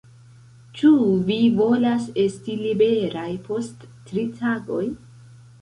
Ĉu 0.79 0.89
vi 1.27 1.37
volas 1.59 2.09
esti 2.25 2.57
liberaj 2.63 3.29
post 3.51 3.87
tri 4.09 4.25
tagoj? 4.41 4.85